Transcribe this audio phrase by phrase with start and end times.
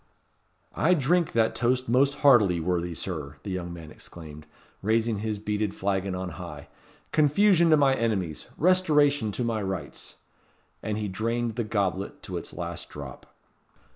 [0.75, 4.47] "I drink that toast most heartily, worthy Sir," the young man exclaimed,
[4.81, 6.69] raising his beaded flagon on high.
[7.11, 10.15] "Confusion to my Enemies Restoration to my Rights!"
[10.81, 13.27] And he drained the goblet to its last drop.